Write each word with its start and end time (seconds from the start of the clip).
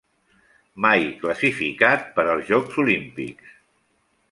Mai 0.85 1.03
classificat 1.19 2.09
per 2.17 2.27
als 2.33 2.51
Jocs 2.55 2.83
Olímpics. 2.87 3.57